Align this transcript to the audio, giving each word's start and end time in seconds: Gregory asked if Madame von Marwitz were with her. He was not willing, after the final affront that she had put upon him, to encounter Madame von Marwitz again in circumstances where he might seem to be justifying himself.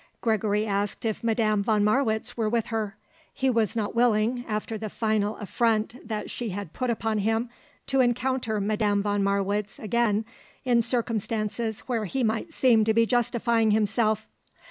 Gregory 0.19 0.65
asked 0.65 1.05
if 1.05 1.23
Madame 1.23 1.61
von 1.61 1.83
Marwitz 1.83 2.35
were 2.35 2.49
with 2.49 2.65
her. 2.73 2.97
He 3.31 3.51
was 3.51 3.75
not 3.75 3.93
willing, 3.93 4.43
after 4.47 4.75
the 4.75 4.89
final 4.89 5.37
affront 5.37 5.95
that 6.07 6.27
she 6.27 6.49
had 6.49 6.73
put 6.73 6.89
upon 6.89 7.19
him, 7.19 7.51
to 7.85 7.99
encounter 8.01 8.59
Madame 8.59 9.03
von 9.03 9.23
Marwitz 9.23 9.77
again 9.77 10.25
in 10.65 10.81
circumstances 10.81 11.81
where 11.81 12.05
he 12.05 12.23
might 12.23 12.51
seem 12.51 12.83
to 12.83 12.95
be 12.95 13.05
justifying 13.05 13.69
himself. 13.69 14.27